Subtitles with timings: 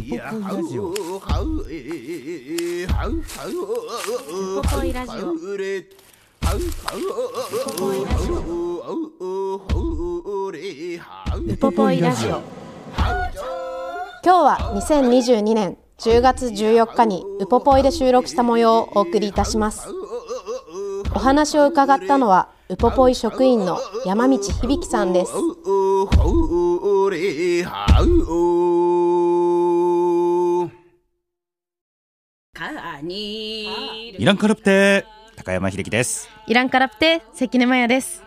[0.00, 0.02] ウ
[4.62, 5.52] ポポイラジオウポ
[7.76, 8.42] ポイラジオ
[11.52, 12.42] ウポポイラジオ今
[14.22, 19.86] 日は2022年10月14日にウポポイで収録した模様をお送りいたします
[21.14, 25.32] お話を伺ったのはウポポイ職員の山道響さんです
[32.62, 36.28] イランカラプテ高山秀樹です。
[36.46, 38.22] イランカラプテ関根麻也です。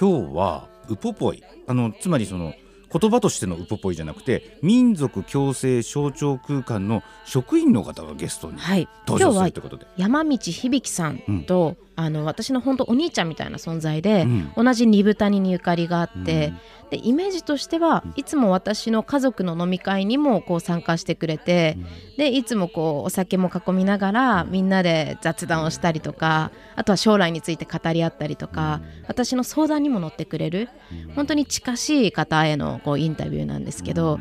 [0.00, 1.44] 今日はウポポイ。
[1.66, 2.54] あのつまりその
[2.98, 8.88] 言葉としてのウポポイじゃなくて民族共生象徴空間の職員の方がゲストにはい。
[9.06, 14.52] 登場するということで、山道響さんと、あの私の本当お兄ちゃんみたいな存在で、うん。
[14.64, 16.58] 同じ二部谷にゆかりがあって、うん。
[16.90, 21.76] でイメージとしてはいつも私の家族の飲み会にもこう参加してくれて、
[22.16, 30.68] でいつもこうお酒も囲みながらみんなで雑談をしたりとかあとは将来について語り合ったりとか、私の相談にも乗ってくれる
[31.14, 34.20] 本当に近しい方へのこうインタビューなんですけど、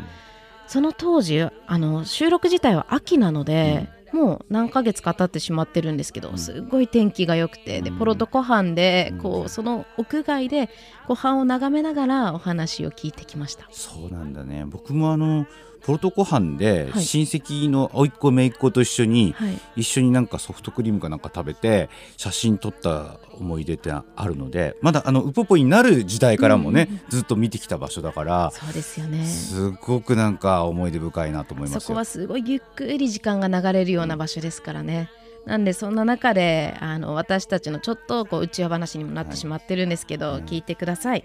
[0.66, 7.99] その当時あの収録自体は秋なので、もう何ヶ月か経ってしまってるんですけど、すごい天気が良くてでうん。
[7.99, 9.17] ポロト湖畔でうん。
[9.19, 10.69] こうその屋外で
[11.08, 13.67] 湖畔を眺めながらお話を聞いてきました。
[13.71, 14.66] そうなんだね。
[14.66, 15.45] 僕もあの
[15.86, 17.03] ポルト湖畔ではい。
[17.03, 29.26] 親戚の甥っ子姪っ子と一緒に、はい、一緒になんかソフトクリームかなんか食べて写真撮った思い出ってあるのでまだあのウポポイになる時代からもね、うんうんずっと見てきた場所だからそうですよね。
[29.26, 32.05] すごくなんか思い出深いなと思いますよそこは。
[32.05, 35.10] すごいゆっくり時間が流れるような場所ですからね。
[35.45, 41.23] なんでそんな中であの私たちのちょっとこう内輪話にもなってしまってるんですけど、はい聞いてください。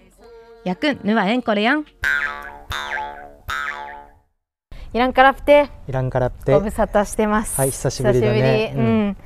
[0.63, 1.85] やくんぬはえんこれやん。
[4.93, 7.57] イランカラプテイランカラプテご無沙汰してます。
[7.57, 9.17] はい久しぶりだね久しぶりうんうん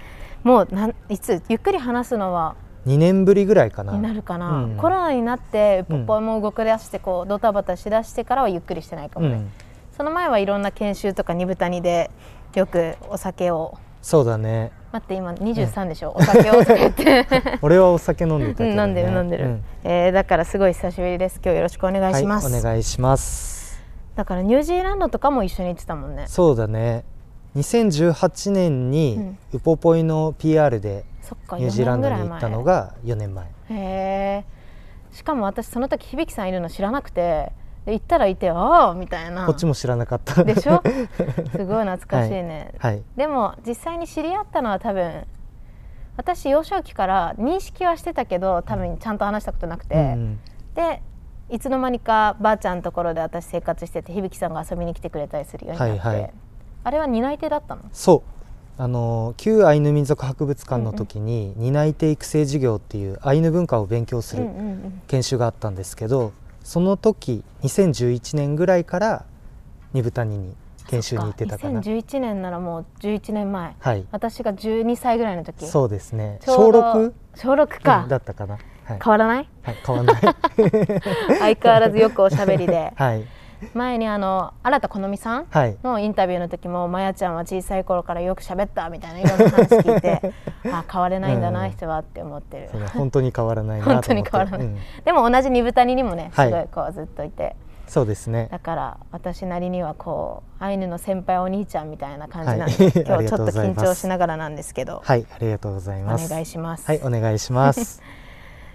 [0.43, 2.55] もうなんいつゆっくり話すのは
[2.85, 3.93] 2年ぶりぐらいかな。
[3.93, 4.77] になるかな、うん。
[4.77, 9.51] コロナになってポッポイも動き出してこうドタバタしだしてからはゆっくりしてないかもね、うん、
[9.97, 12.11] その前はいろんな研修とか二部谷で
[12.53, 13.77] よくお酒を。
[14.01, 14.71] そうだね。
[14.91, 16.53] 待って今23でしょ、お酒を
[17.61, 21.41] 俺はお酒飲んでたね、うん飲んでる飲んでる、うえーだからすごい久しぶりです。
[21.43, 23.83] 今日よろしくお願いします、はい、お願いします。
[24.15, 26.25] だからニュージーランドとかも一緒に行ってたもんね。
[26.27, 27.03] そうだね。
[27.57, 31.14] 2018年にウポポイの PR でそっか
[31.57, 32.29] ニュージーランドに4年ぐらい前。
[32.29, 33.45] 行ったのが4年前。
[33.45, 34.45] へえ
[35.11, 37.51] しかも私その時響さんいるの知らなくて
[37.85, 39.45] で行ったらいてああみたいな。
[39.45, 40.43] こっちも知らなかった。
[40.43, 40.81] でしょ？
[41.55, 45.25] すごい懐かしいね、はいでも実際に知り合ったのは多分
[46.17, 50.39] 私幼少期から認識はしてたけど多分ちゃんと話したことなくて、うん。
[50.73, 51.01] で
[51.49, 56.33] いつの間にかばあちゃんのところで私生活してて響さんが遊びに来てくれたりするようになって、はいはい。
[56.83, 57.83] あれは担い手だったの？
[57.93, 58.34] そう
[58.77, 65.01] あの旧アイヌ民族博物館の時に担い手育成事業っていうアイヌ文化を勉強するうんうんうん。
[65.07, 69.25] 研修があったんですけどその時2011年ぐらいから
[69.93, 70.55] 二部谷に
[70.87, 71.79] 研修に行ってたかな。
[71.79, 73.75] 2011年ならもう11年前。
[73.79, 74.05] はい。
[74.11, 75.65] 私が12歳ぐらいの時。
[75.65, 76.39] そうですね。
[76.45, 77.13] 小 6?
[77.35, 78.59] 小6か、だったかな。
[78.83, 79.49] はい、変わらない？
[79.63, 80.21] はい、変わんない。
[81.39, 82.93] 相変わらずよくおしゃべりで。
[82.97, 83.23] はい
[83.73, 85.77] 前にあの新田好美さんはい。
[85.83, 90.33] のインタビューの時もまやちゃんは小さい頃からよく喋ったみたいないろんな話聞いて
[90.71, 91.71] あ変われないんだな、うん。
[91.71, 92.69] 人はって思ってる。
[92.93, 94.67] 本当に変わらない 本当に変わらない。
[94.67, 94.77] うん。
[95.03, 96.51] でも同じ二部谷にもねすはい。
[96.51, 97.55] ごいこうずっといて、
[97.87, 98.47] そうですね。
[98.51, 103.05] だから私なりにはこうアイヌの先輩お兄ちゃんみたいな感じなんで、はい。
[103.05, 106.29] 今日 ちょっと緊張しながらなんですけど、はいありがとうございおます。
[106.29, 108.01] 願いします、はいお願いします。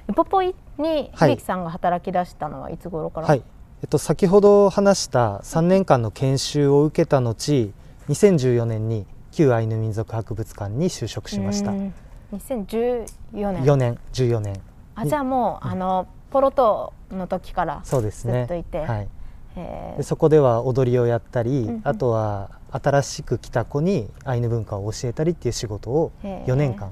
[0.09, 1.37] ウポポイにはい。
[1.37, 3.43] 響さんが働き出したのはいつ頃から、はい
[3.83, 7.73] えっと先ほど話した3年間の研修を受けた後
[8.11, 11.71] 2014年に旧アイヌ民族博物館に就職しました。
[11.71, 11.95] うん。
[12.35, 13.65] 2014年。
[13.65, 14.61] 4年14年。
[14.95, 18.41] あじゃあもう、あのポロトの時からそうですね。
[18.41, 18.81] ずっといて。
[18.81, 19.09] はい。
[19.57, 21.81] えでそこでは踊りをやったり、んうん。
[21.85, 26.91] あとは新しく来た子にアイヌ文化を教えたりっていう仕事をへえ4年間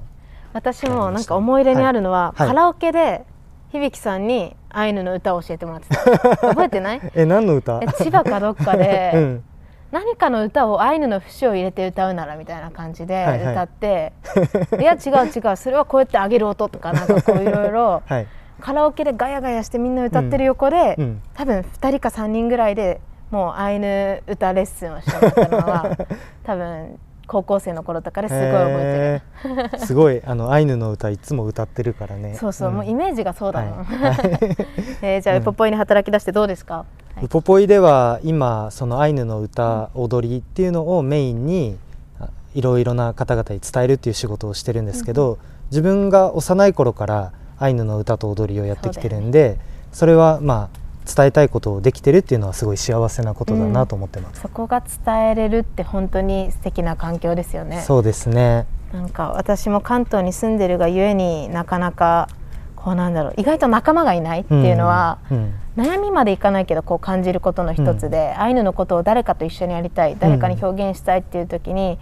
[0.51, 2.55] 私もなんか思い入れにあるのは、はいはい。
[2.55, 3.25] カラオケで
[3.71, 6.37] 響さんにアイヌの歌を教えてもらってた。
[6.49, 7.01] 覚えてない？
[7.15, 7.79] え何の歌？
[7.81, 9.43] え千葉かどっかで、 うん。
[9.91, 13.53] 何かの歌をアイヌの節を入れて歌うならみたいな感じではいはい。
[13.53, 14.13] 歌って、
[14.79, 15.55] いや違う違う。
[15.55, 18.03] それはこうやって上げる音とかなんかこういろいろ。
[18.05, 18.27] はい
[18.61, 21.21] カラオケでガヤガヤしてみんな歌ってる横で、うん。
[21.33, 22.99] 多分2人か3人ぐらいで
[23.31, 25.97] もうアイヌ歌レッスンをしてもらったのは
[26.43, 29.79] 多分高校生の頃とかですごい覚えてる。
[29.85, 32.33] すごいあのアイヌの歌いつも歌ってるからね。
[32.33, 32.73] そうそう、ん。
[32.73, 33.83] もうイメージがそうだもん。
[33.83, 34.17] はい。
[35.03, 36.85] えーじゃあ、ウポポイに働き出してどうですか？
[37.15, 37.25] はい。
[37.25, 41.77] ウポポイでは今そのアイヌの歌、踊りっていうのをメインに
[42.19, 45.37] あいろいろな方々に伝えるっていう仕事をしてるんですけど、
[45.69, 49.57] 自分が幼い頃からアイヌの歌と踊りをやってきてるんで
[49.91, 50.79] そ,、れはまあ
[51.13, 57.81] 伝えたいことをできてるっていうのはすごい幸せなことだなと思ってます、そこが伝えれるって本当に素敵な環境ですよね。
[57.81, 58.65] そうですね。
[58.93, 62.27] なんか私も関東に住んでるがゆえになかなか
[62.75, 71.97] こうなんだろう意外と仲間がいないっていうのは、うん悩みまでいかないけどこう感じることの一つで、アイヌのことを誰かと一緒にやりたい誰かに表現したいっていう時に、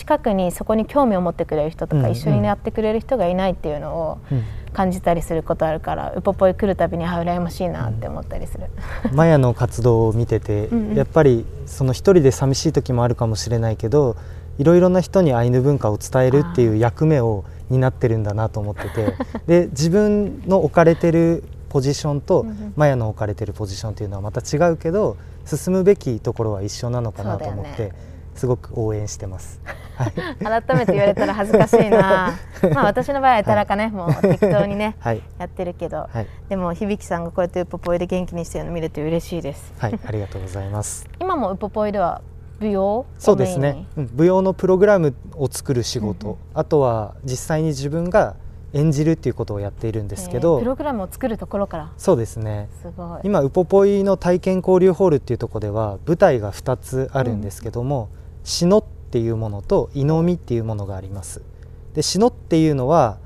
[0.00, 4.42] 近くにそこに興味を持ってくれる人とか、うん一緒にやってくれる人がいないっていうのをうん。
[4.72, 8.66] 感じたりすることあるからウポポイ来るたびにあ羨ましいなって思ったりする。
[9.12, 10.96] マヤの活動を見ててうんうん。
[10.96, 14.16] やっぱりその一人で寂しい時もあるかもしれないけど
[14.58, 19.14] いろいろな人にアイヌ文化を伝えるっていう役目を担ってるんだなと思ってて
[19.48, 22.72] で自分の置かれてるポジションとうんうん。
[22.76, 27.92] マヤの置かれてるポジションっていうのはまた違うけど進むべきところは一緒なのかなと思って、
[28.40, 29.60] すごく応援してます。
[29.96, 30.12] はい、
[30.64, 32.38] 改めて言われたら恥ずかしいな。
[32.72, 35.22] まあ私の場合はたらかね、もう適当にね はい。
[35.38, 36.26] やってるけど、はい。
[36.48, 39.74] でも響さんがこうやってウポポイで元気にしてるの見れて嬉しいです。
[39.76, 41.06] はい、ありがとうございます。
[41.20, 42.22] 今もウポポイでは
[42.60, 42.82] 舞踊？
[42.82, 46.38] をそうですね、うん舞踊のプログラムを作る仕事、うんうん。
[46.54, 48.36] あとは実際に自分が
[48.72, 51.92] 演じるっていうことをやっているんですけど、えープログラムを作るところから。
[51.98, 52.70] そうですね。
[52.80, 53.20] すごい。
[53.24, 58.08] 今ウポポイの体験交流ホールっていうところでは舞台が2つあるんですけども
[58.44, 61.42] 「しの」っていうものと「いのみ」っていうものがあります。
[61.94, 63.18] で「しの」っていうのは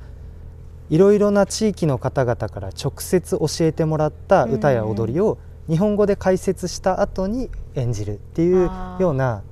[0.90, 5.38] いろいろな地域の方々から直接教えてもらった歌や踊りを
[5.68, 9.42] 日本語で解説した後に演じるっていうような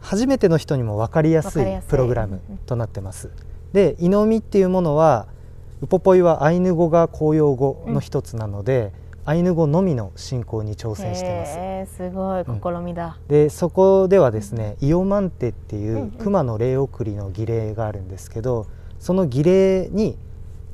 [0.00, 3.30] 初めての人にも分かりやすいプログラムとなってます。
[3.72, 5.26] で「いのみ」っていうものは
[5.80, 8.92] ウポポイはアイヌ語が公用語の一つなので、
[9.26, 11.96] アイヌ語のみの進行に挑戦してます。
[11.96, 16.10] すごい試みだ、でそこではですね、イオマンテっていんううん。
[16.12, 18.66] 熊の霊送りの儀礼があるんですけど
[18.98, 20.18] その儀礼に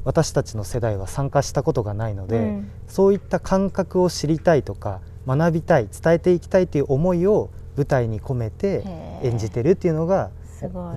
[0.05, 2.71] 私たちの世代は参加したことがないので、うん。
[2.89, 8.83] そういった感覚を知りたいとか学びたい伝えていきたいという思いを舞台に込めて
[9.23, 10.31] 演じてるっていうのが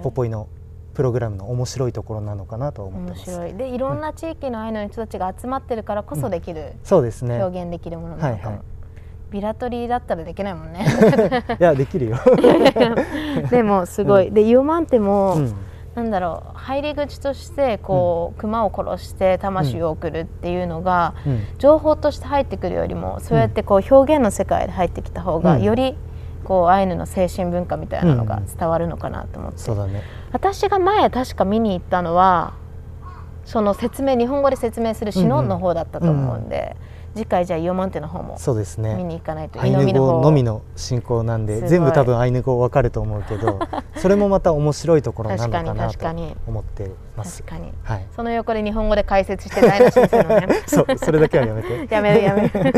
[0.02, 0.48] ポポイの
[0.94, 3.32] プログラムの面白いところなのかなと思って面ます。
[3.32, 3.54] 白い。
[3.56, 7.44] でいろんな地域のアイヌの人たちが集まってるからこそできる、そうですね。
[7.44, 8.44] 表現できるものなのか。
[8.44, 8.64] も、はいはい。
[9.32, 10.86] ビラトリだったらできないもんね。
[11.60, 12.18] いやできるよ。
[13.50, 15.54] でもすごい、でイオマンテも、うん。
[15.96, 16.58] なんだろう。
[16.58, 21.42] 入り口としてこう、熊を殺して魂を送るっていうのが、うん。
[21.58, 25.64] 情報として入ってくるよりもそうやってこう表現の世界で入ってきた方が、うん。
[25.64, 25.98] より
[26.44, 29.58] こうアイヌの精神文化みたいなのがうん伝わるのかなと思って。
[30.32, 32.54] 私が前確か見に行ったのは
[33.46, 36.76] その説明日本語で説明するシノンの方だったと思うんで、
[37.16, 38.96] 次回じゃあイオマンテの方もそうですね。
[38.96, 43.60] 見に行かないとアイヌ語のみの進行なんで全部多分アイヌ語わかると思うけど
[43.98, 46.36] それもまた面白いところなのかな確かに確とかに。
[46.48, 47.44] 思ってます。
[47.44, 47.58] 確。
[47.58, 47.72] かに。
[47.84, 48.06] はい。
[48.16, 50.48] その横で日本語で解説して台無しにするのね。
[50.66, 51.88] そうそれだけはやめて。
[51.94, 52.52] やめるやめる、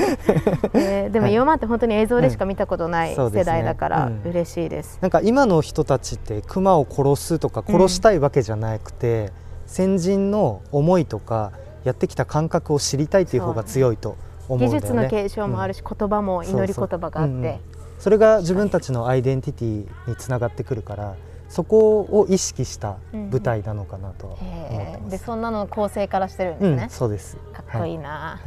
[0.74, 1.34] えーでもはい。
[1.34, 4.22] イオマンって本当に映像でしか見たことない世代だからうん。
[4.30, 9.32] 嬉しいです、なんか今の人たちって熊を殺すとか殺したいわけじゃなくて、
[9.66, 11.52] 先人の思いとか
[11.86, 14.18] やってきた感覚を知りたいっていう方が強いと
[14.50, 14.80] 思うんだよね。
[14.80, 17.12] 技術の継承もあるし、言葉も祈り言葉があって。
[17.12, 17.42] そうそう。
[17.42, 17.60] うんうん。
[18.00, 21.16] それが自分たちのアイデンティティにつながってくるから
[21.50, 25.10] そこを意識した舞台なのかなとは思っ。
[25.10, 26.84] でそんなの構成からしてるんですね。
[26.84, 27.38] うん、、そうです。
[27.54, 28.40] かっこいいはな、、は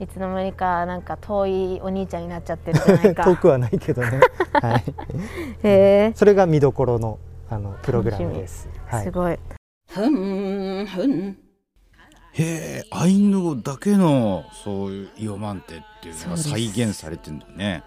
[0.00, 0.06] い。
[0.06, 3.24] つの間にかなんか遠いお兄ちゃんになっちゃってるじゃないか。
[3.28, 4.20] 遠くはないけどね。
[4.52, 4.84] はい。
[5.62, 7.18] へそれが見どころの
[7.50, 8.68] あのプログラムです。
[8.86, 9.00] はい。
[9.02, 9.10] えす。
[9.10, 9.38] ごい。
[9.88, 11.45] ふんふん
[12.38, 17.82] へえアイヌ語だけのそういうイオマンテっていうのが再現されてんだね。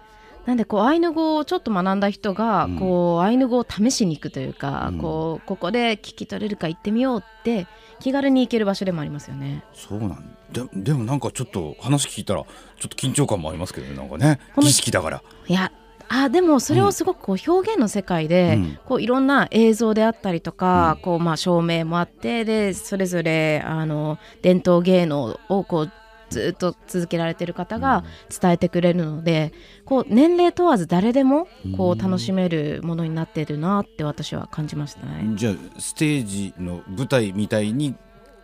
[0.46, 7.66] なんでこうアイヌ語をちょっと学んだ人が、うんこうアイヌ語を試しに行くというか、うんこうここで聞き取れるか行ってみようって
[8.00, 9.62] 気軽に行ける場所でもありますよね。
[9.74, 12.48] そうなんででもなんかちょっと話聞いたらちょ
[12.86, 15.22] っと緊張感もありますけどねなんかね儀式だから。
[15.46, 15.70] いや
[16.12, 18.78] あでもそれをすごくこう表現の世界で、うん。
[18.84, 21.02] こういろんな映像であったりとか、うん。
[21.02, 25.92] こうまあ照明もあってでそれぞれあの伝統芸能をこう
[26.28, 28.04] ずっと続けられてる方が
[28.40, 29.52] 伝えてくれるので、
[29.84, 35.32] こう年齢問わず誰でもこう楽しめるものになってるなって私は感じましたね。
[35.34, 37.96] じゃあステージの舞台みたいに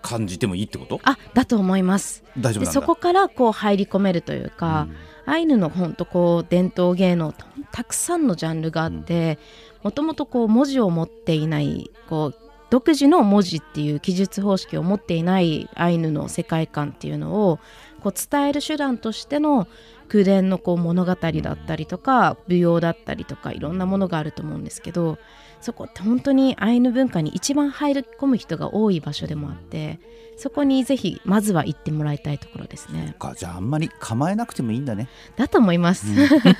[0.02, 1.00] 感じてもいいってこと？
[1.04, 2.24] あだと思います。
[2.38, 4.88] 大丈夫そこからこう入り込めるというか、
[5.26, 7.34] アイヌの本当こう伝統芸能
[7.72, 9.38] たくさんのジャンルがあって
[9.82, 12.38] もともとこう文字を持っていないこう
[12.70, 17.58] 独自の文字っていう記述方式を持っていないアイヌの世界観っていうのを
[18.00, 19.68] こう伝える手段としての
[20.08, 25.18] 空伝のこう物語だったりとか舞踊だったりとかいろんなものがあると思うんですけど
[25.60, 29.98] そこって本当にアイヌ文化に一番入り込む人が多い場所でもあって
[30.36, 33.16] そこにぜひまずは行ってもらいたいところですね。
[33.18, 36.06] かじゃああんまり構えなくてもいいんだねだと思います。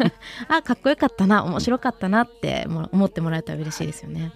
[0.48, 4.32] あかっこよかったな面白かったなっても思ってもらえたら嬉しいですよね。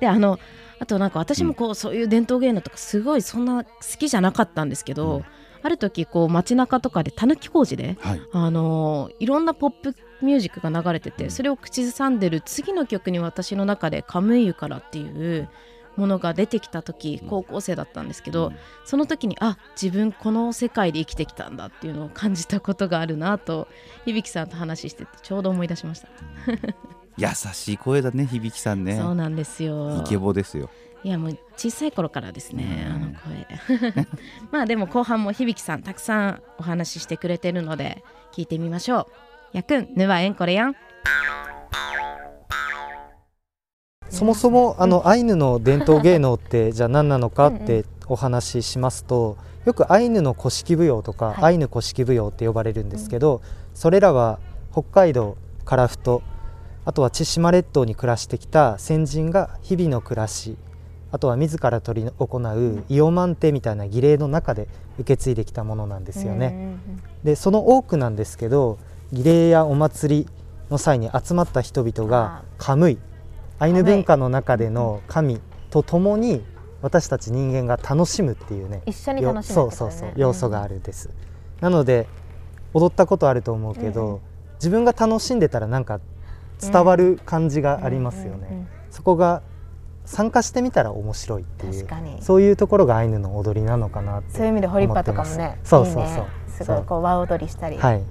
[0.00, 0.38] であの
[0.80, 5.24] あとなんか私もこう、そういう伝統芸能とかすごいそんな好きじゃなかったんですけど、うん
[5.62, 15.48] ある時こう街中とかでたぬき工事で、はいあのいろんなポップミュージックが流れてて、うんそれを口ずさんでる次の曲に私の中で「カムイユから」っていう
[15.96, 18.52] ものが出てきた時高校生だったんですけど、
[18.84, 23.68] その時にあ自分この世界で生きてきたんだっていうのを感じたことがあるなと
[24.06, 26.08] 響さんと話しててちょうど思い出しました、
[27.18, 28.96] 優しい声だね響さんね。
[28.96, 29.98] そうなんですよ。
[29.98, 30.70] イケボですよ。
[31.04, 32.92] いやもう小さい頃からですね、うん。
[32.92, 34.06] あの声。
[34.50, 40.74] まあでも後半も響さんたくさんお話ししてくれてるので聞いてみましょうやくんぬわえんこれやん。
[44.10, 51.44] そもそもあのアイヌの伝統芸能ってじゃあ何なのかってお話ししますとよくアイヌの古式舞踊とか、はい。
[51.44, 53.42] アイヌ古式舞踊って呼ばれるんですけど、
[53.74, 54.38] それらは
[54.72, 56.22] 北海道樺太
[56.84, 60.56] あとは千島列島に暮らしてきた先人が日々の暮らし
[61.10, 66.76] あとは自ら取り行うイオマンテみたいな儀礼の中で受け継いできたものなんですよね。
[67.24, 68.78] でその多くなんですけど
[69.12, 70.26] 儀礼やお祭り
[70.70, 72.98] の際に集まった人々がカムイ。
[73.58, 76.44] アイヌ文化の中での神と共に
[76.82, 78.82] 私たち人間が楽しむっていうね。
[78.86, 80.12] 一緒によ楽しむそうそうそう。
[80.14, 81.10] 要素があるんです、
[81.60, 82.06] なので
[82.72, 84.20] 踊ったことあると思うけど、うんうん。
[84.54, 86.00] 自分が楽しんでたらなんか
[86.60, 89.42] 伝わる感じがありますよね、そこが
[90.04, 91.86] 参加してみたら面白いっていう
[92.20, 95.58] そういうところがアイヌの踊りなのかなってそういう意味でホリッパとかもね。
[95.64, 96.04] そうそうそう。
[96.04, 96.26] ね。
[96.48, 98.02] すごいこう和踊りしたり、はい、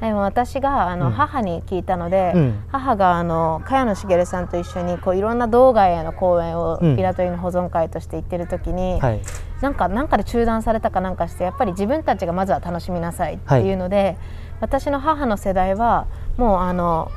[0.00, 1.12] でも私があの、うん。
[1.12, 2.62] 母に聞いたので、うん。
[2.68, 6.96] 母があの茅野茂さんと一緒にこういろんな道外への公演をうん。
[6.96, 9.20] ピラトリの保存会として行ってる時に、はい。
[9.60, 13.72] なんかなんかで中断されたかなんかしてやっぱり自分たちがまずは楽しみなさいってい。
[13.72, 14.16] うので、
[14.60, 17.10] 私の母の世代はもうあの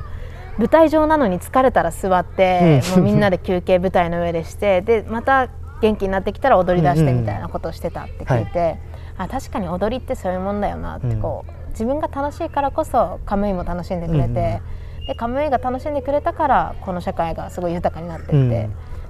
[0.58, 2.96] 舞台上なのに疲れたら座って、うん。
[2.96, 5.48] もうみんなで休憩舞台の上でしてでまた
[5.80, 8.78] 元気になってきたら踊り出してみたいなことをしてたって聞いて、
[9.16, 14.62] あ確かに踊りってそういうもんだよなってこう、自分が楽しいからこそカムイも楽しんでくれて、
[15.06, 18.48] でカムイが楽しんでくれたからこの社会がすごい豊かになってって、うん。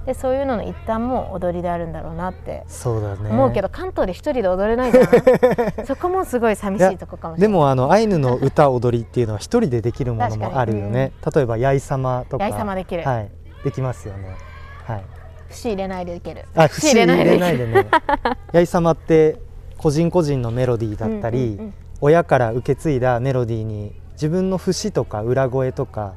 [0.06, 3.30] でそういうのの一端も踊りであるんだろうなってそうだね。
[3.30, 5.06] 思うけど関東で一人で踊れないじゃん
[5.86, 7.52] そこもすごい寂しいとこかもしれない。
[7.52, 12.44] でもあのアイヌの歌踊りっていうのは一人でできるものもあるよね、例えば八重様とか。
[12.44, 13.04] 八重様できる。
[13.04, 13.30] はい、
[13.64, 14.36] できますよね。
[14.84, 15.04] はい。
[15.48, 16.44] 節入れないでいける。
[16.54, 17.66] あ節入れないでで。
[17.66, 17.86] ね
[18.52, 19.38] 八重様って
[19.78, 26.12] 個人個人のメロディーだったり、うんうんうん親から受け継いだメロディーに自分の節とか裏声とか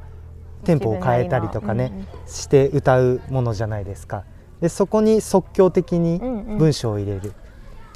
[0.64, 4.24] テンポを変えたりとかね、自分なりのして歌うものじゃないですか。
[4.60, 6.58] でそこに即興的にうんうん。
[6.58, 7.32] 文章を入れる、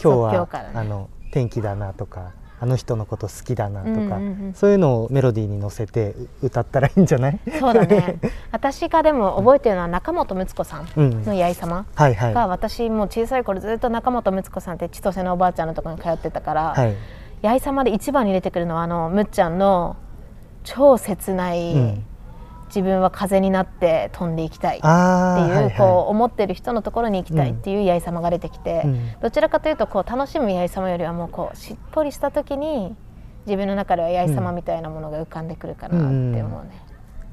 [0.02, 0.70] 今日は即興からね。
[0.75, 4.11] あの天気だなとかあの人のこと好きだなとか、うんうんう
[4.49, 4.54] ん。
[4.54, 7.38] そういうのをメロディーに乗せてう歌ったらいいんじゃない？
[7.61, 8.16] そうだね。
[8.52, 11.22] 私がでも覚えてるのは中本睦子さんうん。
[11.25, 12.32] の八重様はいはい。
[12.32, 16.94] が私もう小さい頃ずっと中本睦子さんって千歳のおばあちゃんのところに通ってたから、はい
[17.42, 19.96] 八重様で一番に出てくるのはあのむっちゃんの
[20.64, 22.04] 超切ない、うん。
[22.68, 25.76] 自分は風になって飛んでいきたいっていう、あーはいはい。
[25.76, 29.20] こう思ってる人のところに行きたいっていう八重様が出てきて、うん。
[29.20, 32.96] どちらかというとこう楽しむ八重様よりはもうこうしっぽりした時に
[33.44, 36.06] 自分の中では八重様みたいなものが浮かんでくるかなって
[36.42, 36.70] 思うね。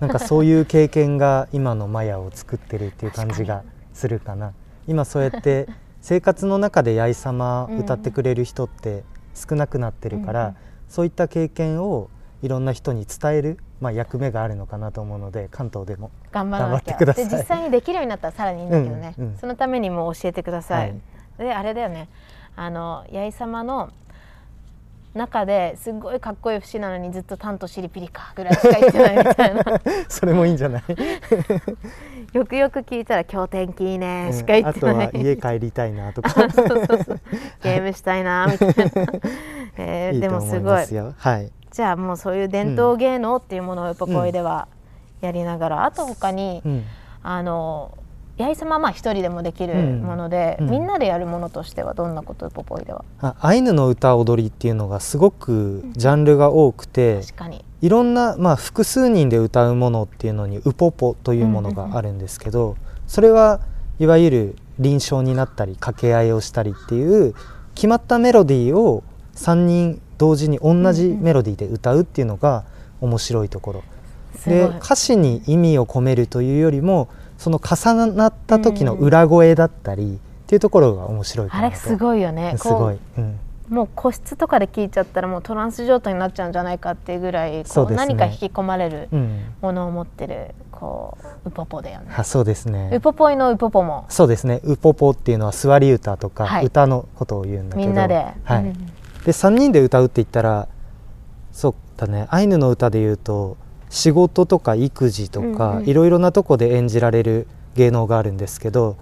[0.01, 3.63] なんかそういう経験が今のマヤを作ってるっていう感じが
[3.94, 4.51] するかな。
[4.88, 5.68] 今そうやって
[6.01, 9.04] 生活の中で八重様 歌ってくれる人って
[9.48, 10.55] 少なくなってるから、うん
[10.89, 12.10] そういった経験を
[12.41, 16.10] いろんな人に伝える、まあ、役目があるのかなと思うので関東でも。
[16.31, 17.29] 頑張ってください。
[17.29, 19.38] で実際にできるようになったらさらにいいんだけどね、うんうん。
[19.38, 21.01] そのためにも教えてください、はい。
[21.38, 22.10] であれだよね。
[22.55, 23.91] あの八重様の
[25.13, 29.63] 中ですっごいかっこいい節なのにずっと「タンとシリピリか」ぐらいしか言ってないみたいな。
[30.08, 30.84] それもいいんじゃない、
[32.34, 36.30] よくよく聞いたら「今日天気いいね」うんしか言あとってない、は家帰りたいなとか。
[36.30, 37.20] そうそうそう
[37.63, 38.74] ゲームしたいなみたいな。
[39.78, 40.22] えーいい。
[40.22, 40.86] でもすごい。
[41.18, 41.51] はい。
[41.72, 44.68] じゃあもうそういう伝統芸能っていうものをウポポイでは
[45.22, 46.84] やりながら、あと他に、うん。
[47.22, 47.92] あの
[48.39, 50.01] 八重様はまあ一人でもできるうん。
[50.01, 50.69] もので、うん。
[50.72, 57.65] みんなでやるものとしてはどんなことウポポイではあアイヌの歌踊りっていうのがすごくジャンルが多くて、確かに。
[57.81, 62.77] いろんな、まあ、複数人で歌うものっていうのにウポポというものがあるんですけど、
[63.08, 63.60] それは
[64.00, 67.36] いわゆる臨床になったり掛け合いをしたりっていう
[67.75, 69.03] 決まったメロディーを
[69.36, 72.65] 3人同時に同じメロディーで歌うっていうのが
[73.01, 73.84] 面白いところ。
[74.46, 82.55] で歌詞に意味を込めるというよりもその重なった時の裏声だったりっていうところが面白いあれすごいよね。
[82.58, 82.96] すごい。
[82.96, 83.39] こ、うん、
[83.72, 87.96] うもう個室とかで聞いちゃったらもうトランス状態になっちゃうんじゃないかっていうぐらいこそうね。
[87.96, 92.13] 何か引き込まれるうん、ものを持ってるこうウポポだよね。
[92.13, 92.91] あそうですね。
[92.93, 94.05] ウポポイのウポポも。
[94.10, 94.60] そうですね。
[94.65, 96.65] ウポポっていうのは座り歌とか、はい。
[96.65, 97.88] 歌のことを言うんだけど。
[97.88, 98.63] みんなで、はい。
[98.63, 98.74] うん。
[98.74, 98.91] で
[99.27, 100.67] 3人で歌うって言ったら
[101.53, 102.27] そうだね。
[102.29, 103.55] アイヌの歌で言うと
[103.89, 108.98] 仕事とか育児とか、いろいろなとこで演じられる芸能があるんですけど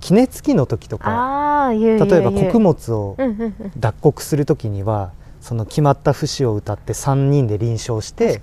[0.00, 3.16] 杵つきの時とか例えば穀物を
[3.78, 8.40] 脱穀する時にはその決まった節を歌って3人で臨床して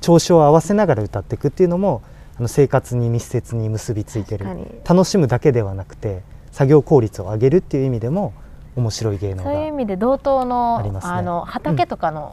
[0.00, 2.02] 調子を合わせながら歌っていくっていうのも
[2.38, 4.46] あの生活に密接に結びついてる。
[4.88, 6.22] 楽しむだけではなくて
[6.52, 8.32] 作業効率を上げるっていう意味でも
[8.76, 12.32] 面白い芸能そういう意が、味で同等のあの畑とかの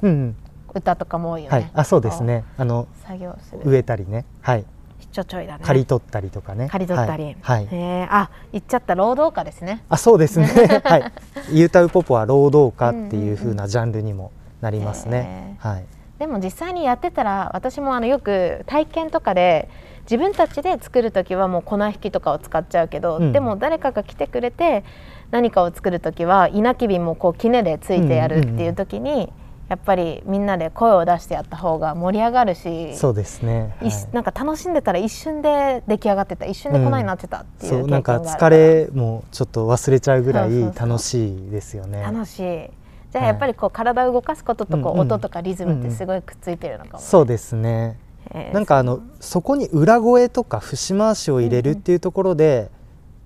[0.74, 2.44] 歌とかも多いよね、はい、あそうですね。
[2.58, 3.62] あの作業する。
[3.66, 4.66] 植えたりね、はい、
[5.12, 5.64] ちょちょいだね。
[5.64, 6.70] 刈り取ったりとかね。
[6.70, 7.36] 刈り取ったり、はい。
[7.42, 7.68] はい。
[7.72, 9.84] へえあ言っちゃった労働家ですね。
[9.90, 10.48] あそうですね。
[10.84, 11.12] はい。
[11.52, 15.86] ユータウポポは労働家っていう風なジャンルにもなりますね、はい。
[16.20, 19.70] でも実際にやってたら私もあのよく体験とかで
[20.04, 23.34] 自分たちで作る時はもう粉引きとかを使っちゃうけど、うん。
[23.34, 24.84] でも誰かが来てくれて
[25.32, 29.34] 何かを作る時は稲きびもこう杵でついてやるっていう時に、
[29.72, 33.92] やっぱりみんなで声を出してやった方が盛り上がるしそうですね、はい。
[34.12, 42.02] なんか楽しんでたら一瞬で出来上がってた一瞬で粉になってたっていう経そうなんか疲れもちょっと忘れちゃうぐらい楽しいですよね。
[42.02, 42.44] 楽しい。
[42.44, 43.28] じゃあはい。
[43.28, 45.08] やっぱりこう体を動かすこととこううんうん。
[45.08, 47.98] 音とかリズムってすごいくっついてるのかも、そうですね。
[48.32, 52.70] えーなんかあのそこに裏声とか節回しを入れるっていうところで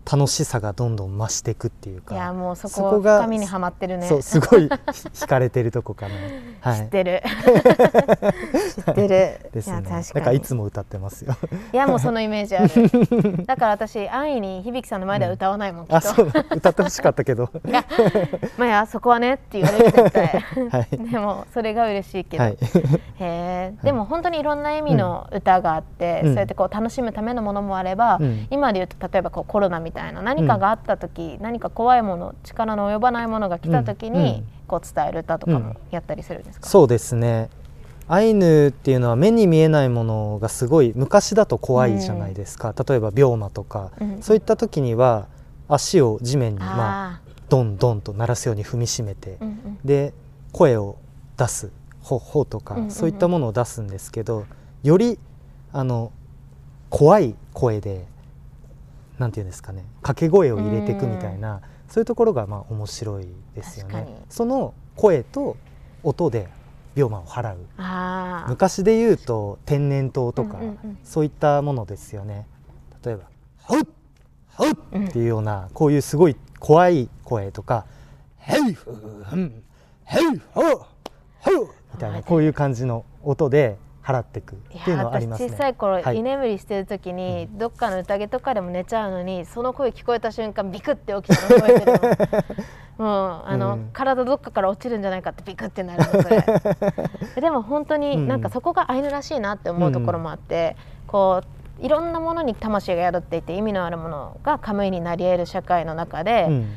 [0.10, 4.08] 楽しさがどんどん増していくっていうかいやもうそこが深みにはまってるね。
[4.08, 6.16] そうすごい 惹かれてるとこかな、
[6.62, 7.24] はい、知ってる。
[8.86, 9.50] 知ってる。
[9.52, 9.82] ですね。
[9.82, 11.36] 確かいつも歌ってますよ。
[11.74, 13.46] いやもうそのイメージある。
[13.46, 16.28] だから私安易に響さんの前では歌わないもん、きっとあそう。
[16.28, 17.50] 歌ってほしかったけど。
[18.58, 20.28] まあいやそこはねって言われる絶対、
[20.70, 20.98] はい。
[21.12, 22.54] でもそれが嬉しいけど、はい。
[22.54, 22.58] へ
[23.20, 26.30] えでも本当にいろんな意味の歌があって、うん。
[26.30, 28.48] そうやってこう楽しむためのものもあれば、うん。
[28.52, 34.26] 今で言うと例えばこうコロナみたいな何かがあった時、何か怖いもの力の及ばないものが来た時に、うん。
[34.26, 34.48] うん。
[34.68, 37.50] こう伝える歌とかもうんやったりするんですか、そうですね。
[38.08, 44.22] アイヌっていうのは目に見えないものがすごい昔だと怖いじゃないですか、例えば病魔とか、うん。
[44.22, 45.28] そういった時には
[45.68, 49.80] 足を地面にまああドンドンと鳴らすように踏みしめて、ーうんうん。
[49.86, 50.14] で
[50.52, 50.98] 声を
[51.38, 52.92] 出すほほとか、うんうんうん。
[52.92, 54.46] そういったものを出すんですけど
[54.84, 55.20] より
[55.72, 56.12] あの
[56.90, 58.08] 怖い声で
[59.18, 64.08] なんていうんですかね掛け声を入れていくみたいな、そういうところがまあ面白いですよね。
[64.30, 65.58] その声と
[66.04, 66.50] 音で
[66.96, 67.58] 病魔を払う。
[68.50, 70.60] 昔で言うと天然痘とか、
[71.04, 72.48] そういったものですよね。
[73.04, 73.24] 例えば
[73.62, 73.88] 「ハウッ
[74.50, 77.86] ハウッ」っていうようなこういうすごい怖い声とか
[78.38, 79.64] 「ヘイフーン
[80.04, 80.24] ヘイ
[80.54, 80.78] ホー
[81.40, 85.50] ホー」みたいなこういう感じの音で払っていくっていうのはありますね。
[85.50, 86.20] 小さい頃、はい。
[86.20, 91.92] 居眠りしてる時に、どっかの宴とかでも寝ちゃうのにその声聞こえた瞬間ビクって起きたの覚えてる
[92.98, 93.04] の。
[93.04, 93.90] もうあの、うん。
[93.92, 96.46] 体どっかから落ちるんじゃないかってビクってなるのそれ。
[97.42, 98.28] でも本当にうん。
[98.28, 100.76] なんかそこがアイヌらしいなって思うところもあって、
[101.08, 101.42] こ
[101.80, 106.70] ういろんなものに魂が宿っていて意味のあるものがカムイになり得る社会の中で、うん。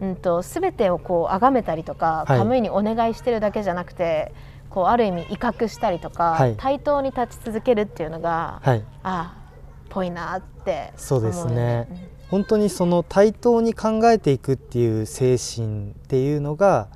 [0.00, 2.38] うんと全てをこう崇めたりとか、はい。
[2.38, 4.32] カムイにお願いしてるだけじゃなくて
[4.72, 6.54] こうある意味威嚇したりとか、はい。
[6.56, 8.84] 対等に立ち続けるっていうのが、はい。
[9.02, 9.42] ああ
[9.90, 11.52] ぽいなってそうですね。
[11.52, 11.86] 思うよ
[12.30, 16.88] 本当にその対等に考えていくっていう精神っていうのが、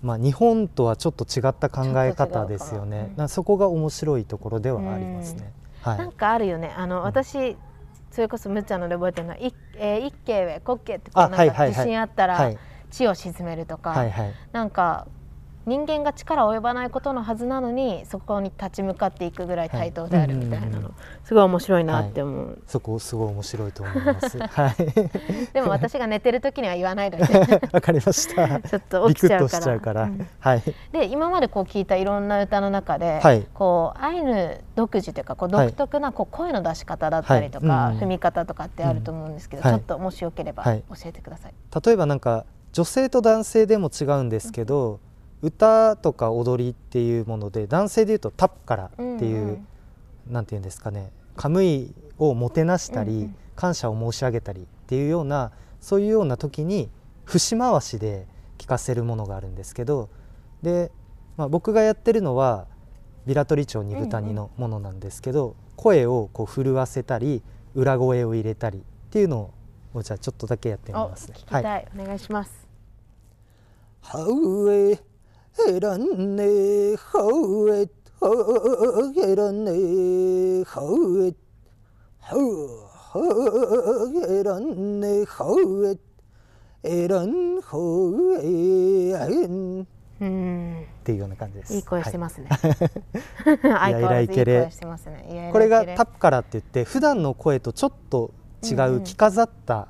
[0.00, 2.86] まあ、日本とはちょっと違った考え方ですよ。
[2.86, 3.12] ね。
[3.16, 5.52] なそこが面白いところではありますね。
[5.82, 6.72] はなんい、かあるよね。
[6.76, 7.56] あの、私
[8.12, 11.74] それこそむっちゃんので覚えてるのは「いえー一景上滑稽」ってこうあなんはいはいはい。
[11.74, 12.58] か地震あったらはい。
[12.90, 14.32] 地を沈めるとか、はいはい。
[14.52, 15.06] なんか
[15.70, 24.36] 人間が力及ばないことのはずなのにそこに立ち向かっていくぐらい対等であるみたいなの、すごい面白いなって思う、そこすごい面白いと思います。
[24.42, 25.52] はい。
[25.54, 27.18] でも私が寝てる時には言わないで
[27.72, 28.58] わかりました。
[28.58, 29.38] ちょっと起きちゃうから。
[29.38, 30.02] ビクッとしちゃうから。
[30.02, 30.28] うん。
[30.40, 30.62] はい。
[30.90, 33.46] で今までこう聞いたいろんな歌の中で、はい。
[33.54, 35.66] こうアイヌ独自というかこうはい。
[35.68, 38.00] 独特なこう声の出し方だったりとか、はいうん。
[38.00, 39.70] 踏み方とかってあると思うんですけど、うん。
[39.70, 39.78] はい。
[39.78, 40.82] ちょっともしよければはい。
[40.88, 41.54] 教えてください。
[41.86, 45.00] 例えばなんか女性と男性でも違うんですけど、
[45.42, 49.66] 歌とか踊りっていうもので男性でいうとタップからっていう、うん
[50.26, 53.36] なんていうんですかねカムイをもてなしたり、うんうん。
[53.60, 56.88] 感謝を申し上げたりっていうようなそういうような時に
[57.26, 58.26] 節回しで
[58.56, 60.08] 聞かせるものがあるんですけど
[60.62, 60.90] で、
[61.36, 62.66] まあ、僕がやってるのは
[63.26, 67.42] ビラトリ町二部谷のものなんですけど、声をこう震わせたり
[67.74, 69.52] 裏声を入れたりっていうの
[69.92, 71.36] をじゃあちょっとだけやってみおますね。
[71.46, 71.88] はい。
[71.98, 72.66] お願いします。
[74.00, 75.00] ハウエ
[75.66, 77.88] ヘランネハウエ
[78.20, 81.34] ハヘランネハウエ
[82.18, 85.98] ハウヘランネハウエ
[86.82, 89.86] エランホエアエンっ
[90.20, 91.74] うん、ていうような感じです。
[91.74, 92.48] いい声してはますね。
[93.62, 95.26] 相変わらずいいイライケレ声してますね。
[95.30, 99.88] イライライケレこれがタップからって言って普段の声とちょっと違う着飾った、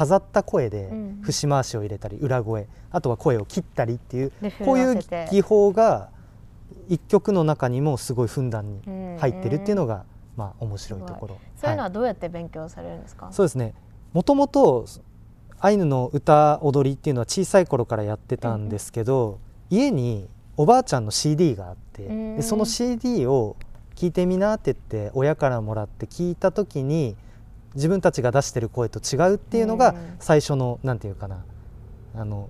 [0.00, 1.20] 飾った声でうん。
[1.22, 2.66] 節回しを入れたり裏声。
[2.90, 4.98] あとは声を切ったりっていうでこういう
[5.30, 6.08] 技法が
[6.88, 8.80] 一曲の中にもすごいふんだんに
[9.18, 11.38] 入ってるっていうのがまあ面白いところ。
[11.54, 13.28] そういうのははどうやって勉強されるんですか？
[13.30, 13.74] そうですね。
[14.14, 14.86] もともと
[15.58, 22.36] アイヌの歌踊りっていうのは小さい頃からやってたんですけど、家におばあちゃんの CD があって、うん。
[22.36, 23.56] でその CD を
[23.94, 27.16] 聞いてみなって言って親からもらって聞いた時に
[27.74, 30.16] 自分たちが出してる声と違うっていうのがうん。
[30.18, 31.44] 最初のなんていうかな。
[32.14, 32.48] あの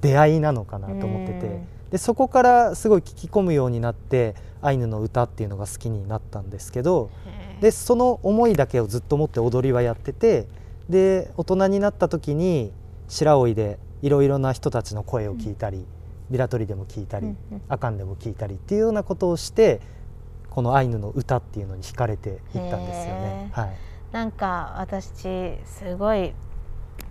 [0.00, 1.66] 出会いなのかなと思ってて、うん。
[1.90, 7.10] でそこからすごい聞き込むようになってアイヌの歌っていうのが好きになったんですけど
[7.60, 10.48] でその思いだけをずっと持って踊りはやってて
[10.88, 12.72] で大人になった時に
[13.08, 15.84] 白老でいろいろな人たちの声を聞いたり、
[16.30, 17.34] ビラトリでも聞いたり、
[17.68, 19.80] アカンでも聞いたりっていうようなことをして
[20.50, 23.50] このアイヌの歌っていうのに惹かれていったんですよね。
[23.56, 23.76] へはい、
[24.12, 26.32] なんか私すごい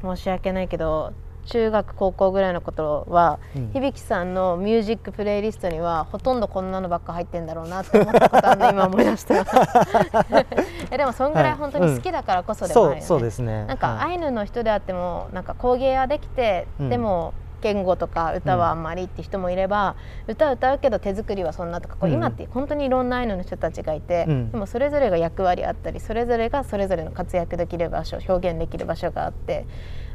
[0.01, 1.13] 申し訳ないけど
[1.45, 3.71] 中学高校ぐらいのことは、うん。
[3.71, 9.35] 響さんのミュージックプレイリストにはほとんどこんなのばっか入ってんだろうなって思ったことあるの 今思い出した。
[10.91, 13.65] えでもそんぐらい本当に好きだからこそでもあるよね、そうそうですね。
[13.65, 14.11] なんかはい。
[14.11, 16.89] アイヌの人であってもなんか工芸はできて、うん。
[16.89, 17.33] でも
[17.65, 19.95] 言語とか歌はあんまりって人もいれば、
[20.27, 22.15] 歌歌うけど手作りはそんなとかこううん。
[22.15, 29.65] 今って本当にいろんなアイヌの人たちがいて、うんでもそれぞれが役割あったりそれぞれがそれぞれの活躍できる場所表現できる場所があって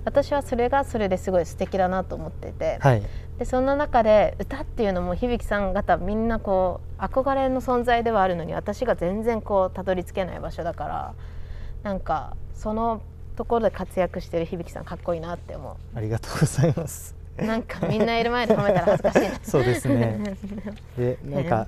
[0.05, 3.03] 私はそれがそれですごい素敵だなと思ってて、はい。
[3.39, 11.15] でそんな中で歌っていうのも響さん方みんなこう憧れの存在ではあるのに私が全然こうたどり着けない場所だから
[11.83, 13.03] なんかその
[13.37, 17.20] ところで活躍してる響さんかっこいいなって思ありがとうございます。
[17.43, 19.41] うなんかみんないる前で褒めたら恥ずかしいな。
[19.43, 20.37] そうですね。
[20.97, 21.67] でなんか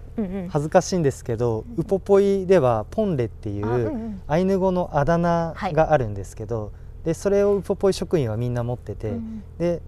[0.49, 3.93] 恥ずかしいんですけど、ウポポイではポンレっていあう
[4.27, 6.73] アイヌ語のあだ名があるんですけど、
[7.05, 9.83] でそれをウポポイ職員はみんな持ってて、うんで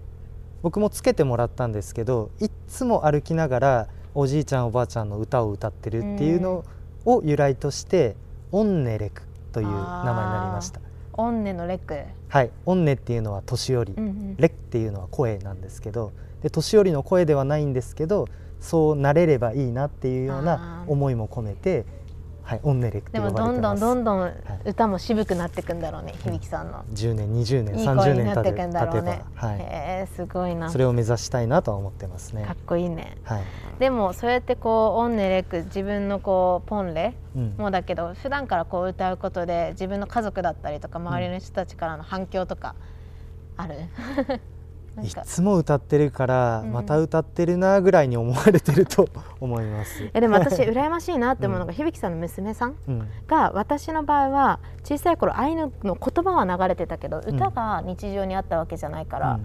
[0.62, 6.64] 僕もつけてもらったんですけどいっつも歩きながらおじいちゃんおばあちゃんの歌を歌ってるっていうの
[7.05, 8.16] を由来として
[8.51, 10.81] オンネレクという名前になりました。
[11.12, 11.97] オンネのレック、
[12.35, 14.37] はい、オンネっていうのは年寄り、うんうん。
[14.38, 16.11] レっていうのは声なんですけど
[16.42, 18.27] で年寄りの声ではないんですけど
[18.59, 21.85] そうなれればいいなっていうような思いも込めて、
[22.44, 24.33] はい、オンネレクでもどんどんどんどん
[24.66, 26.85] 歌も渋くなっていくんだろうね、響さんの。
[26.92, 29.22] 10年20年いい30声になっていくんだろうね。
[29.35, 29.62] はい、へ
[30.04, 30.70] えすごいな。
[30.70, 32.44] それを目指したいなとは思ってますね。
[32.44, 32.57] かっ。
[32.66, 33.16] こいいね。
[33.24, 33.42] はい。
[33.78, 37.54] でもそうやってこうオンネレック自分のこうポンレうん。
[37.57, 42.74] もだけど普段からこう歌うことで自分の家族だったりとか周りの人たちからの反響とか
[43.57, 44.38] ある、なん
[45.02, 45.22] いか。
[45.22, 46.66] つも歌ってるから、うん。
[46.68, 49.09] うんまた歌ってるなぐらいに思われてると
[49.40, 50.11] 思います。
[50.12, 53.09] えでも私羨ましいなって思うのが、響さんの娘さんうん。
[53.26, 59.40] が私の場合は小さい頃アイヌの言葉は流れてたけど歌が日常にあったわけじゃないから、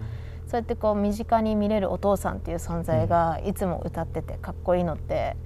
[0.46, 5.36] そうやってこう身近に見れるお父さんっていう存在がいつも歌っててかっこいいのって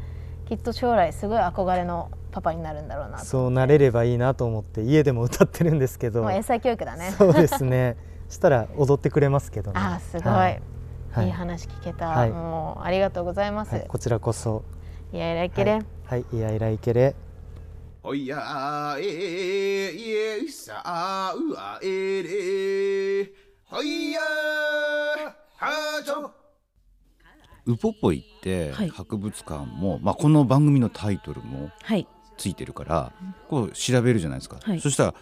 [0.48, 6.22] きっと将来すごい憧れのパパになるんだろうなとそうなれればいいなと思って家でも歌ってるんですけど。
[6.22, 7.10] もう英才教育だね。
[7.12, 7.96] そうですね
[8.34, 9.80] したら踊ってくれますけどね。
[9.80, 11.26] あーすごい、はい。
[11.26, 12.30] い、い話聞けた、はい。
[12.30, 13.86] もうありがとうございます、はい。
[13.88, 14.62] こちらこそ。
[15.12, 17.14] いやいらいけれ、はい、はい、いやいらいけれ。
[18.02, 20.82] おやええいさ
[21.34, 23.32] うあえれ
[23.64, 24.20] ほいや
[25.56, 26.30] はちょ
[27.64, 28.90] ウポポイってはい。
[28.90, 32.06] 博物館も、まあ、この番組のタイトルもはい。
[32.36, 33.12] ついてるから
[33.48, 34.80] こう調べるじゃないですか、はい。
[34.80, 35.14] そしたら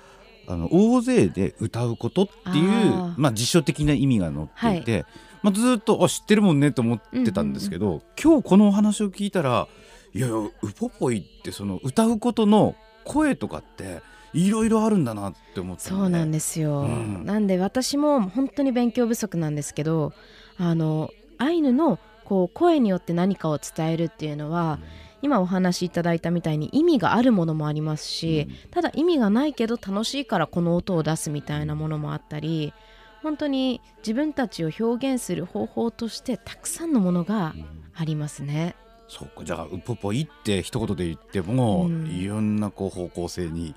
[0.46, 5.04] あの大勢で歌うことっていうまあ、辞書的な意味が載っていて、
[5.42, 9.68] まあ、ずっとあ知ってるもんねと思ってたんですけど、今日このお話を聞いたら
[10.14, 12.74] いやいやウポポイってその歌うことの
[13.04, 14.02] 声とかって
[14.32, 17.24] いろいろあるんだなって思ったそうなんでですよ、うん。
[17.24, 20.12] なんで私も本当に勉強不足なんですけど
[20.58, 24.78] あのアイヌのこう声によって何かを伝えるっていうのは、
[25.22, 32.74] 今お話しいただいたみたいに意味があるものもありますし、ただ意味がないけど楽しいからこの音を出すみたいなものもあったり
[33.22, 37.54] 本当に自分たちを表現する方法としてたくさんのものが
[37.94, 38.74] ありますね。
[39.08, 39.44] そうか。
[39.44, 42.06] じゃあウポポイって一言で言っても、うん。
[42.08, 43.74] いろんなこう方向性に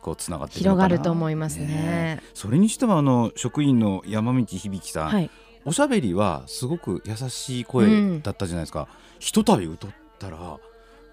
[0.00, 2.20] こうつながって広がると思いますね。
[2.22, 2.26] え。
[2.32, 5.30] それにしてもあの職員の山道響さん、はい、
[5.64, 8.86] おしゃべりはすごく優しい声だったじゃないですか、
[9.18, 10.58] ひとたび歌ったら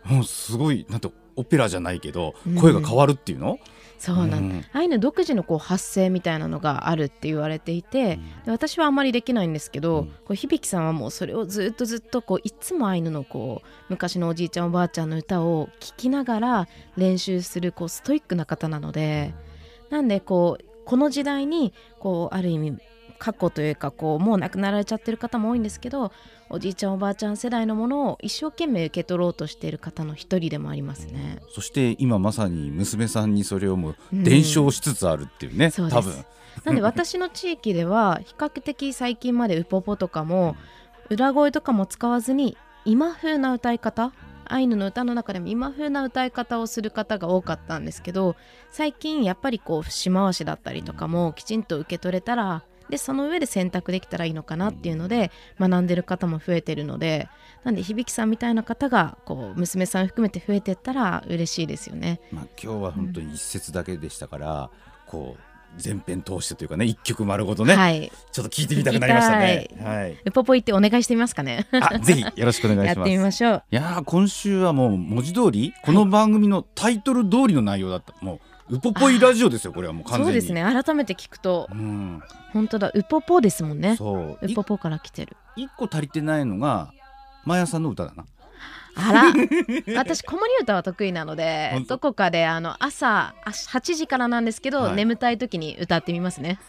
[0.06, 2.56] もうすごいなんてオペラじゃないけどうん。
[2.56, 3.60] 声が変わるっていうの、
[3.98, 4.66] そうなんだ、うん。
[4.74, 10.08] アイヌ独自のこう発声みたいなのがあるって言われていて、で私はあまりできないんですけど、うん。
[10.08, 19.34] こう響さんはもうそれをずっとずっとこういつもアイヌのこう昔のおじいちゃんおばあちゃんの歌を聴きながら練習するこうストイックな方なので
[19.90, 22.78] なんでこうこの時代にこうある意味
[23.24, 26.12] 過去というかこうもう亡くなられちゃってる方も多いんですけど
[26.50, 31.40] おじいちゃんおばあちゃん世代のものを一生懸命受け取ろうとしている方の一人でもありますね。
[31.50, 34.24] そして今まさに娘さんにそれをもううん。
[34.26, 35.96] 伝承しつつあるっていうね、そうです。
[35.96, 36.26] 多分。
[36.66, 40.58] なんで私の地域では比較的最近までウポポとかも
[41.10, 44.12] 裏声とかも使わずに今風な歌い方
[44.46, 48.36] アイヌの歌の中でも今風な歌い方をする方が多かったんですけど
[48.72, 57.30] 最近やっぱりこう節回しだったりとかもきちんと受け取れたらでその上で選択できたらいいのかなっていうので学んでる方も増えてるので
[57.64, 62.20] なんで響さんみたいな方がこう娘さん含めて増えてったら嬉しいですよね。
[62.32, 64.70] まあ、今日は本当に一節だけでしたから、
[65.08, 65.42] こう
[65.78, 68.12] 全編通してというかね一曲丸ごとね、はい。
[68.32, 69.68] ちょっと聞いてみたくなりましたね。
[69.82, 71.66] はい、ウポポイってお願いしてみますかね。
[71.72, 72.98] あぜひよろしくお願いします。
[72.98, 73.64] やってみましょう。
[73.72, 78.40] いやー今週はもう文字通りこの番組のタイトル通りの内容だった、もう
[78.74, 80.26] ウポポイラジオですよこれはもう完全に。
[80.26, 80.64] そうですね。
[80.64, 82.22] 改めて聞くとうん。
[82.52, 82.92] 本当だ。
[82.96, 83.96] ウポポですもんね。
[83.98, 84.46] そう。
[84.46, 85.38] いウポポから来てる。
[85.56, 86.92] 一個足りてないのが
[87.46, 88.26] マヤさんの歌だな
[88.96, 89.24] あら。
[89.98, 94.96] 私子守歌は得意なのでどこかであの朝あ8時からなんですけど、はい。
[94.96, 96.60] 眠たい時に歌ってみますね。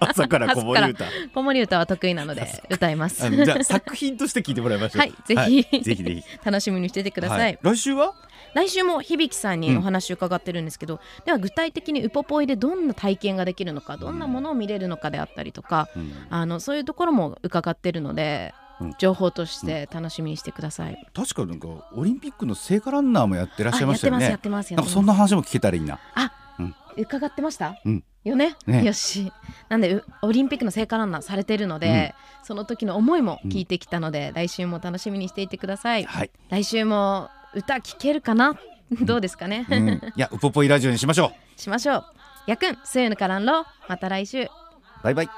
[0.00, 1.04] 朝か ら子守歌。
[1.34, 3.28] 子守歌は得意なので歌います。
[3.30, 5.00] じゃあ作品として聞いてもらいましょう。
[5.00, 5.62] はいぜひ。
[5.82, 6.22] ぜひぜひ。
[6.44, 7.58] 楽しみにしててください、はい。
[7.62, 8.14] 来週は？
[8.54, 16.12] 来週も響さんにお話を伺ってるんですけど、では具体的にウポポイでどんな体験ができるのかどんなものを見れるのかであったりとか、うん。
[16.30, 18.67] あのそういうところも伺ってるので、うん
[18.98, 21.06] 情報として楽しみにしてください。
[21.14, 24.26] 確かなんかオリンピックの聖火ランナーもやってらっしゃいましたよね。
[24.26, 25.98] あやってますやってますそんな話も聞けたらいいな。
[26.14, 26.74] あ、うん。
[26.96, 28.04] 伺ってました、うん。
[28.24, 28.56] よね？
[28.66, 28.84] ね。
[28.84, 29.32] よし。
[29.68, 36.04] なんでうオリンピックの聖火ランナーされてるので、その時の思いも聞いてきたので、来週も楽しみにしていてください。
[36.04, 38.56] はい、来週も歌聞けるかな？
[39.02, 41.60] どうですかね、うん、いやウポポイラジオにしましょう。
[41.60, 42.04] しましょう。
[42.46, 44.48] やくん、スーヌカランロー、また来週。
[45.02, 45.28] バイバイ